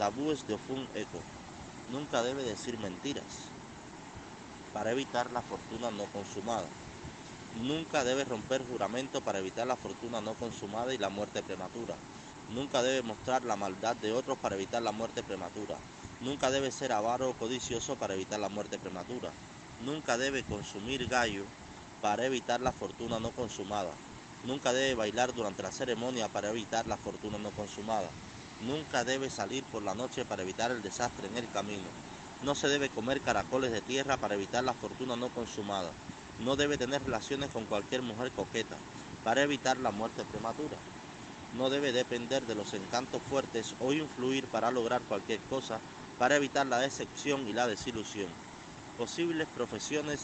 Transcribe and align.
Tabúes 0.00 0.46
de 0.46 0.54
Ofun 0.54 0.88
Eco. 0.94 1.20
Nunca 1.90 2.22
debe 2.22 2.42
decir 2.42 2.78
mentiras 2.78 3.50
para 4.72 4.92
evitar 4.92 5.30
la 5.30 5.42
fortuna 5.42 5.90
no 5.90 6.06
consumada. 6.06 6.70
Nunca 7.52 8.02
debe 8.02 8.24
romper 8.24 8.66
juramento 8.66 9.20
para 9.20 9.40
evitar 9.40 9.66
la 9.66 9.76
fortuna 9.76 10.22
no 10.22 10.32
consumada 10.36 10.94
y 10.94 10.96
la 10.96 11.10
muerte 11.10 11.42
prematura. 11.42 11.98
Nunca 12.48 12.82
debe 12.82 13.02
mostrar 13.02 13.44
la 13.44 13.56
maldad 13.56 13.94
de 13.94 14.14
otros 14.14 14.38
para 14.38 14.54
evitar 14.54 14.80
la 14.80 14.92
muerte 14.92 15.22
prematura. 15.22 15.78
Nunca 16.18 16.50
debe 16.50 16.70
ser 16.70 16.92
avaro 16.92 17.28
o 17.28 17.34
codicioso 17.34 17.94
para 17.96 18.14
evitar 18.14 18.40
la 18.40 18.48
muerte 18.48 18.78
prematura. 18.78 19.34
Nunca 19.80 20.16
debe 20.16 20.42
consumir 20.44 21.08
gallo 21.08 21.44
para 22.00 22.24
evitar 22.24 22.62
la 22.62 22.72
fortuna 22.72 23.20
no 23.20 23.32
consumada. 23.32 23.94
Nunca 24.44 24.72
debe 24.72 24.94
bailar 24.94 25.34
durante 25.34 25.62
la 25.62 25.72
ceremonia 25.72 26.30
para 26.30 26.48
evitar 26.48 26.86
la 26.86 26.96
fortuna 26.96 27.36
no 27.36 27.50
consumada. 27.52 28.10
Nunca 28.60 29.04
debe 29.04 29.30
salir 29.30 29.62
por 29.64 29.82
la 29.82 29.94
noche 29.94 30.24
para 30.24 30.42
evitar 30.42 30.70
el 30.70 30.82
desastre 30.82 31.26
en 31.26 31.36
el 31.36 31.48
camino. 31.50 31.88
No 32.42 32.54
se 32.54 32.68
debe 32.68 32.88
comer 32.90 33.20
caracoles 33.20 33.70
de 33.70 33.80
tierra 33.80 34.16
para 34.16 34.34
evitar 34.34 34.64
la 34.64 34.74
fortuna 34.74 35.16
no 35.16 35.28
consumada. 35.30 35.92
No 36.40 36.56
debe 36.56 36.76
tener 36.76 37.02
relaciones 37.02 37.50
con 37.50 37.64
cualquier 37.66 38.02
mujer 38.02 38.30
coqueta 38.32 38.76
para 39.22 39.42
evitar 39.42 39.76
la 39.78 39.90
muerte 39.90 40.24
prematura. 40.24 40.76
No 41.54 41.68
debe 41.68 41.92
depender 41.92 42.42
de 42.46 42.54
los 42.54 42.74
encantos 42.74 43.22
fuertes 43.22 43.74
o 43.78 43.92
influir 43.92 44.46
para 44.46 44.70
lograr 44.70 45.02
cualquier 45.02 45.40
cosa 45.40 45.78
para 46.18 46.36
evitar 46.36 46.66
la 46.66 46.78
decepción 46.78 47.48
y 47.48 47.52
la 47.52 47.66
desilusión. 47.66 48.28
Posibles 48.98 49.48
profesiones 49.54 50.18